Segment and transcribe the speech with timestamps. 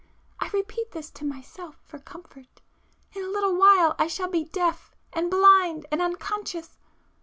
[0.39, 2.63] —I repeat this to myself for comfort,...
[3.13, 6.79] in a little while I shall be deaf and blind and unconscious